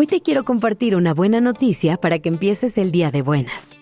Hoy 0.00 0.06
te 0.06 0.22
quiero 0.22 0.46
compartir 0.46 0.96
una 0.96 1.12
buena 1.12 1.42
noticia 1.42 1.98
para 1.98 2.20
que 2.20 2.30
empieces 2.30 2.78
el 2.78 2.90
día 2.90 3.10
de 3.10 3.20
buenas. 3.20 3.76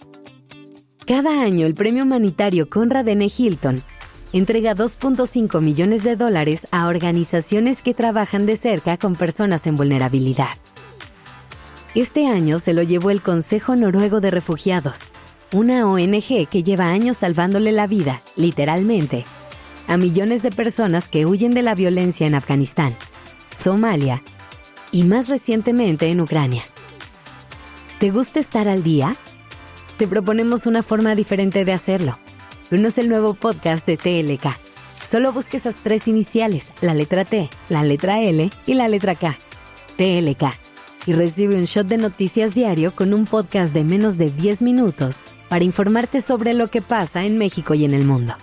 Cada 1.07 1.43
año 1.43 1.65
el 1.65 1.77
premio 1.77 2.03
humanitario 2.03 2.69
Conrad 2.69 3.07
N. 3.07 3.25
Hilton 3.25 3.85
entrega 4.33 4.75
2.5 4.75 5.61
millones 5.61 6.03
de 6.03 6.17
dólares 6.17 6.67
a 6.73 6.89
organizaciones 6.89 7.85
que 7.85 7.95
trabajan 7.95 8.47
de 8.47 8.57
cerca 8.57 8.97
con 8.97 9.15
personas 9.15 9.65
en 9.69 9.77
vulnerabilidad. 9.77 10.49
Este 11.95 12.27
año 12.27 12.59
se 12.59 12.73
lo 12.73 12.83
llevó 12.83 13.11
el 13.11 13.23
Consejo 13.23 13.77
Noruego 13.77 14.21
de 14.21 14.33
Refugiados, 14.33 15.13
una 15.53 15.89
ONG 15.89 16.49
que 16.49 16.65
lleva 16.65 16.89
años 16.89 17.19
salvándole 17.19 17.71
la 17.71 17.87
vida, 17.87 18.23
literalmente, 18.35 19.25
a 19.87 19.97
millones 19.97 20.43
de 20.43 20.51
personas 20.51 21.09
que 21.09 21.27
huyen 21.27 21.55
de 21.55 21.63
la 21.63 21.77
violencia 21.77 22.27
en 22.27 22.35
Afganistán, 22.35 22.93
Somalia 23.57 24.21
y 24.93 25.05
más 25.05 25.29
recientemente 25.29 26.09
en 26.09 26.21
Ucrania. 26.21 26.65
¿Te 27.99 28.11
gusta 28.11 28.41
estar 28.41 28.69
al 28.69 28.83
día? 28.83 29.17
Te 29.97 30.07
proponemos 30.07 30.67
una 30.67 30.83
forma 30.83 31.15
diferente 31.15 31.65
de 31.65 31.73
hacerlo. 31.73 32.19
Es 32.71 32.99
el 32.99 33.09
nuevo 33.09 33.35
podcast 33.35 33.87
de 33.87 33.97
TLK. 33.97 34.57
Solo 35.11 35.33
busque 35.33 35.57
esas 35.57 35.77
tres 35.77 36.07
iniciales, 36.07 36.73
la 36.83 36.95
letra 36.95 37.25
T, 37.25 37.49
la 37.69 37.83
letra 37.83 38.21
L 38.21 38.51
y 38.67 38.75
la 38.75 38.89
letra 38.89 39.15
K. 39.15 39.37
TLK. 39.97 40.45
Y 41.07 41.15
recibe 41.15 41.57
un 41.57 41.65
shot 41.65 41.87
de 41.87 41.97
noticias 41.97 42.55
diario 42.55 42.93
con 42.93 43.15
un 43.15 43.25
podcast 43.25 43.73
de 43.73 43.85
menos 43.85 44.19
de 44.19 44.31
10 44.31 44.63
minutos 44.63 45.17
para 45.49 45.65
informarte 45.65 46.21
sobre 46.21 46.53
lo 46.53 46.69
que 46.69 46.83
pasa 46.83 47.25
en 47.25 47.39
México 47.39 47.75
y 47.75 47.87
en 47.87 47.95
el 47.95 48.05
mundo. 48.05 48.35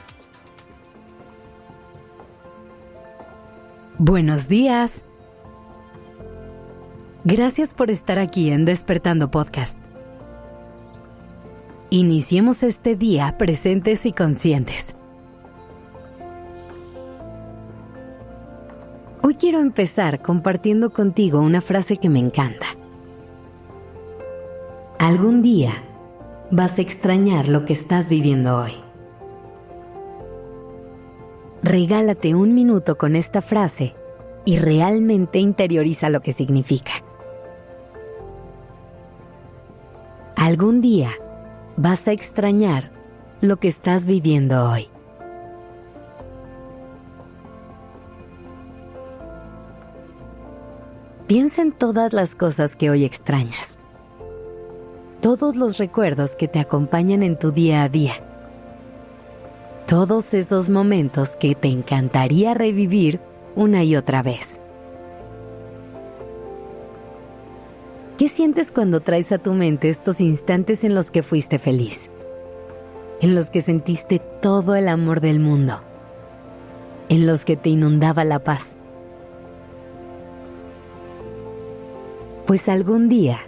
Buenos 4.00 4.47
días. 4.47 5.06
Gracias 7.28 7.73
por 7.73 7.90
estar 7.90 8.20
aquí 8.20 8.52
en 8.52 8.66
Despertando 8.66 9.31
Podcast. 9.31 9.80
Iniciemos 11.90 12.62
este 12.62 12.95
día 12.95 13.36
presentes 13.36 14.06
y 14.06 14.12
conscientes. 14.12 14.94
Hoy 19.23 19.34
quiero 19.34 19.59
empezar 19.59 20.22
compartiendo 20.22 20.94
contigo 20.94 21.40
una 21.40 21.62
frase 21.62 21.98
que 21.98 22.09
me 22.09 22.20
encanta. 22.20 22.68
Algún 25.00 25.42
día 25.42 25.84
vas 26.52 26.78
a 26.78 26.84
extrañar 26.84 27.50
lo 27.50 27.66
que 27.66 27.73
estás 27.73 28.08
viviendo 28.08 28.56
hoy. 28.56 28.73
Regálate 31.64 32.36
un 32.36 32.53
minuto 32.53 33.00
con 33.00 33.16
esta 33.16 33.42
frase 33.42 33.96
y 34.46 34.59
realmente 34.59 35.40
interioriza 35.40 36.12
lo 36.12 36.22
que 36.22 36.31
significa. 36.31 36.92
Algún 40.45 40.79
día 40.79 41.09
vas 41.75 42.07
a 42.07 42.11
extrañar 42.11 42.91
lo 43.41 43.57
que 43.57 43.67
estás 43.67 44.05
viviendo 44.05 44.69
hoy. 44.69 44.89
Piensa 51.25 51.63
en 51.63 51.71
todas 51.71 52.13
las 52.13 52.35
cosas 52.35 52.75
que 52.75 52.91
hoy 52.91 53.05
extrañas, 53.05 53.79
todos 55.19 55.55
los 55.55 55.79
recuerdos 55.79 56.35
que 56.35 56.47
te 56.47 56.59
acompañan 56.59 57.23
en 57.23 57.39
tu 57.39 57.51
día 57.51 57.81
a 57.81 57.89
día, 57.89 58.13
todos 59.88 60.35
esos 60.35 60.69
momentos 60.69 61.35
que 61.38 61.55
te 61.55 61.69
encantaría 61.69 62.53
revivir 62.53 63.19
una 63.55 63.83
y 63.83 63.95
otra 63.95 64.21
vez. 64.21 64.59
¿Qué 68.18 68.30
sientes 68.30 68.72
cuando 68.72 69.02
traes 69.02 69.34
a 69.34 69.40
tu 69.40 69.52
mente 69.52 69.90
estos 69.90 70.22
instantes 70.22 70.86
en 70.86 70.96
los 70.96 71.12
que 71.12 71.22
fuiste 71.22 71.59
feliz? 71.59 72.09
En 73.20 73.36
los 73.36 73.50
que 73.50 73.62
sentiste 73.62 74.20
todo 74.42 74.76
el 74.76 74.88
amor 74.88 75.20
del 75.20 75.42
mundo. 75.42 75.81
En 77.09 77.28
los 77.28 77.44
que 77.44 77.58
te 77.58 77.68
inundaba 77.68 78.24
la 78.24 78.40
paz. 78.40 78.78
Pues 82.48 82.70
algún 82.70 83.09
día, 83.09 83.40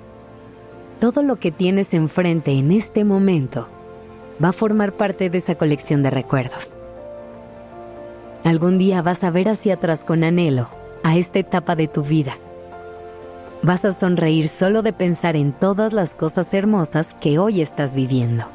todo 1.00 1.24
lo 1.24 1.38
que 1.38 1.54
tienes 1.54 1.94
enfrente 1.94 2.52
en 2.52 2.74
este 2.74 3.06
momento 3.06 3.70
va 4.44 4.50
a 4.50 4.54
formar 4.54 4.98
parte 4.98 5.30
de 5.30 5.38
esa 5.38 5.56
colección 5.56 6.04
de 6.04 6.10
recuerdos. 6.10 6.76
Algún 8.44 8.78
día 8.78 9.02
vas 9.02 9.24
a 9.24 9.32
ver 9.32 9.48
hacia 9.48 9.76
atrás 9.76 10.04
con 10.04 10.26
anhelo 10.26 10.68
a 11.04 11.16
esta 11.16 11.40
etapa 11.40 11.78
de 11.78 11.88
tu 11.88 12.04
vida. 12.04 12.38
Vas 13.64 13.86
a 13.86 13.94
sonreír 13.94 14.48
solo 14.48 14.82
de 14.82 14.94
pensar 14.94 15.36
en 15.36 15.52
todas 15.52 15.94
las 15.94 16.16
cosas 16.16 16.54
hermosas 16.54 17.16
que 17.20 17.40
hoy 17.40 17.62
estás 17.62 17.96
viviendo. 17.96 18.46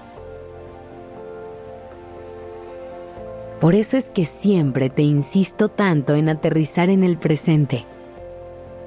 Por 3.61 3.75
eso 3.75 3.97
es 3.97 4.11
que 4.11 4.25
siempre 4.25 4.91
te 4.91 5.03
insisto 5.03 5.69
tanto 5.69 6.15
en 6.15 6.29
aterrizar 6.29 6.91
en 6.91 7.05
el 7.05 7.17
presente 7.17 7.87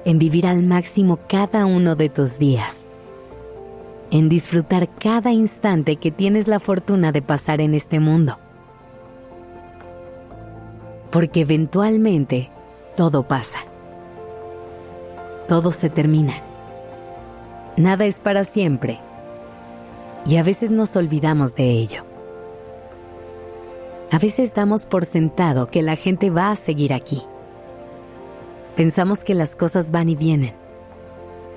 en 0.06 0.20
vivir 0.20 0.46
al 0.46 0.62
máximo 0.62 1.18
cada 1.26 1.66
uno 1.66 1.96
de 1.96 2.08
tus 2.08 2.38
días, 2.38 2.86
en 4.12 4.28
disfrutar 4.28 4.88
cada 4.88 5.32
instante 5.32 5.96
que 5.96 6.12
tienes 6.12 6.46
la 6.46 6.60
fortuna 6.60 7.10
de 7.10 7.22
pasar 7.22 7.60
en 7.60 7.74
este 7.74 7.98
mundo. 7.98 8.38
Porque 11.10 11.40
eventualmente 11.40 12.52
todo 12.96 13.26
pasa. 13.26 13.58
Todo 15.48 15.72
se 15.72 15.90
termina. 15.90 16.34
Nada 17.76 18.04
es 18.06 18.20
para 18.20 18.44
siempre. 18.44 19.00
Y 20.26 20.36
a 20.36 20.42
veces 20.42 20.70
nos 20.70 20.96
olvidamos 20.96 21.54
de 21.54 21.70
ello. 21.70 22.04
A 24.10 24.18
veces 24.18 24.54
damos 24.54 24.86
por 24.86 25.04
sentado 25.04 25.68
que 25.68 25.82
la 25.82 25.96
gente 25.96 26.30
va 26.30 26.50
a 26.50 26.56
seguir 26.56 26.92
aquí 26.92 27.22
pensamos 28.76 29.24
que 29.24 29.34
las 29.34 29.56
cosas 29.56 29.90
van 29.90 30.10
y 30.10 30.14
vienen, 30.14 30.54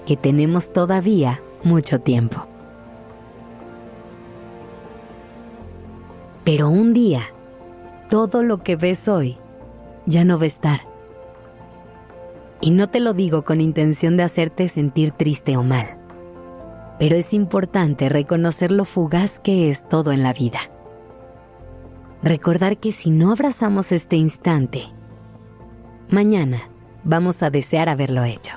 que 0.06 0.16
tenemos 0.16 0.72
todavía 0.72 1.42
mucho 1.64 2.00
tiempo. 2.00 2.48
Pero 6.46 6.70
un 6.70 6.94
día, 6.94 7.24
todo 8.10 8.42
lo 8.42 8.64
que 8.64 8.78
ves 8.78 9.08
hoy 9.08 9.38
ya 10.06 10.24
no 10.24 10.40
va 10.40 10.46
a 10.46 10.48
estar. 10.48 10.89
Y 12.62 12.72
no 12.72 12.90
te 12.90 13.00
lo 13.00 13.14
digo 13.14 13.44
con 13.44 13.62
intención 13.62 14.18
de 14.18 14.24
hacerte 14.24 14.68
sentir 14.68 15.12
triste 15.12 15.56
o 15.56 15.64
mal, 15.64 15.86
pero 17.00 17.16
es 17.16 17.34
importante 17.34 18.10
reconocer 18.10 18.72
lo 18.72 18.86
fugaz 18.86 19.40
que 19.40 19.70
es 19.70 19.88
todo 19.88 20.12
en 20.12 20.24
la 20.24 20.34
vida. 20.34 20.60
Recordar 22.22 22.78
que 22.78 22.92
si 22.92 23.12
no 23.12 23.32
abrazamos 23.32 23.94
este 23.94 24.18
instante, 24.18 24.84
mañana 26.10 26.70
vamos 27.06 27.42
a 27.44 27.50
desear 27.50 27.88
haberlo 27.88 28.26
hecho. 28.26 28.54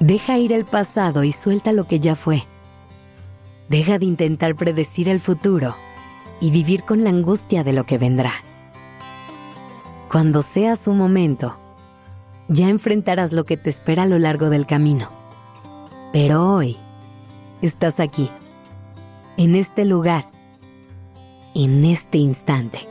Deja 0.00 0.38
ir 0.38 0.52
el 0.52 0.64
pasado 0.64 1.24
y 1.24 1.32
suelta 1.32 1.72
lo 1.72 1.86
que 1.86 2.00
ya 2.00 2.16
fue. 2.16 2.44
Deja 3.68 3.98
de 3.98 4.06
intentar 4.06 4.56
predecir 4.56 5.10
el 5.10 5.20
futuro 5.20 5.76
y 6.40 6.50
vivir 6.50 6.84
con 6.84 7.04
la 7.04 7.10
angustia 7.10 7.62
de 7.62 7.74
lo 7.74 7.84
que 7.84 7.98
vendrá. 7.98 8.32
Cuando 10.10 10.42
sea 10.42 10.74
su 10.74 10.92
momento, 10.92 11.56
ya 12.48 12.68
enfrentarás 12.68 13.32
lo 13.32 13.44
que 13.44 13.56
te 13.56 13.70
espera 13.70 14.02
a 14.02 14.06
lo 14.06 14.18
largo 14.18 14.50
del 14.50 14.66
camino. 14.66 15.08
Pero 16.12 16.52
hoy 16.52 16.78
estás 17.62 18.00
aquí, 18.00 18.28
en 19.36 19.54
este 19.54 19.84
lugar, 19.84 20.28
en 21.54 21.84
este 21.84 22.18
instante. 22.18 22.88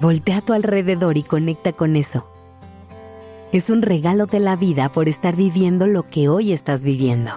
Voltea 0.00 0.36
a 0.36 0.42
tu 0.42 0.52
alrededor 0.52 1.18
y 1.18 1.24
conecta 1.24 1.72
con 1.72 1.96
eso. 1.96 2.30
Es 3.50 3.70
un 3.70 3.82
regalo 3.82 4.26
de 4.26 4.38
la 4.38 4.54
vida 4.54 4.92
por 4.92 5.08
estar 5.08 5.34
viviendo 5.34 5.88
lo 5.88 6.08
que 6.08 6.28
hoy 6.28 6.52
estás 6.52 6.84
viviendo. 6.84 7.32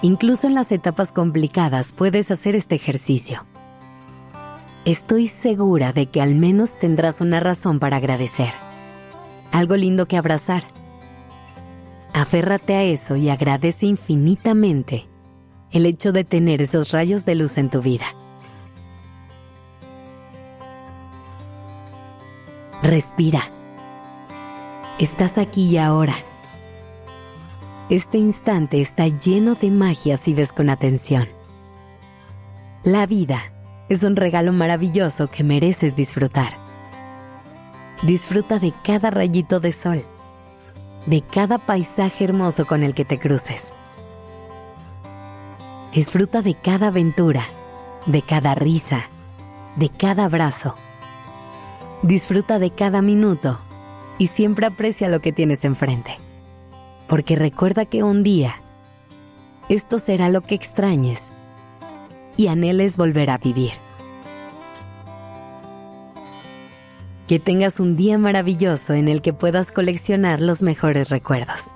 Incluso 0.00 0.46
en 0.46 0.54
las 0.54 0.72
etapas 0.72 1.12
complicadas 1.12 1.92
puedes 1.92 2.30
hacer 2.30 2.56
este 2.56 2.74
ejercicio. 2.74 3.44
Estoy 4.86 5.26
segura 5.26 5.92
de 5.92 6.06
que 6.06 6.22
al 6.22 6.36
menos 6.36 6.78
tendrás 6.78 7.20
una 7.20 7.40
razón 7.40 7.80
para 7.80 7.96
agradecer. 7.96 8.52
Algo 9.50 9.74
lindo 9.74 10.06
que 10.06 10.16
abrazar. 10.16 10.62
Aférrate 12.14 12.76
a 12.76 12.84
eso 12.84 13.16
y 13.16 13.28
agradece 13.28 13.86
infinitamente 13.86 15.08
el 15.72 15.86
hecho 15.86 16.12
de 16.12 16.22
tener 16.22 16.62
esos 16.62 16.92
rayos 16.92 17.24
de 17.24 17.34
luz 17.34 17.58
en 17.58 17.68
tu 17.68 17.82
vida. 17.82 18.06
Respira. 22.80 23.42
Estás 25.00 25.36
aquí 25.36 25.68
y 25.68 25.78
ahora. 25.78 26.14
Este 27.90 28.18
instante 28.18 28.80
está 28.80 29.08
lleno 29.08 29.56
de 29.56 29.72
magia 29.72 30.16
si 30.16 30.32
ves 30.32 30.52
con 30.52 30.70
atención. 30.70 31.26
La 32.84 33.06
vida 33.06 33.50
es 33.88 34.02
un 34.02 34.16
regalo 34.16 34.52
maravilloso 34.52 35.28
que 35.28 35.44
mereces 35.44 35.96
disfrutar. 35.96 36.58
Disfruta 38.02 38.58
de 38.58 38.72
cada 38.82 39.10
rayito 39.10 39.60
de 39.60 39.72
sol, 39.72 40.02
de 41.06 41.22
cada 41.22 41.58
paisaje 41.58 42.24
hermoso 42.24 42.66
con 42.66 42.82
el 42.82 42.94
que 42.94 43.04
te 43.04 43.18
cruces. 43.18 43.72
Disfruta 45.92 46.42
de 46.42 46.54
cada 46.54 46.88
aventura, 46.88 47.46
de 48.06 48.22
cada 48.22 48.54
risa, 48.54 49.08
de 49.76 49.88
cada 49.88 50.24
abrazo. 50.24 50.74
Disfruta 52.02 52.58
de 52.58 52.70
cada 52.70 53.02
minuto 53.02 53.58
y 54.18 54.26
siempre 54.26 54.66
aprecia 54.66 55.08
lo 55.08 55.20
que 55.20 55.32
tienes 55.32 55.64
enfrente. 55.64 56.18
Porque 57.08 57.36
recuerda 57.36 57.86
que 57.86 58.02
un 58.02 58.22
día 58.22 58.56
esto 59.68 59.98
será 59.98 60.28
lo 60.28 60.42
que 60.42 60.54
extrañes 60.54 61.32
y 62.36 62.48
anheles 62.48 62.96
volver 62.96 63.30
a 63.30 63.38
vivir. 63.38 63.72
Que 67.28 67.38
tengas 67.38 67.80
un 67.80 67.96
día 67.96 68.18
maravilloso 68.18 68.94
en 68.94 69.08
el 69.08 69.22
que 69.22 69.32
puedas 69.32 69.72
coleccionar 69.72 70.40
los 70.40 70.62
mejores 70.62 71.10
recuerdos. 71.10 71.75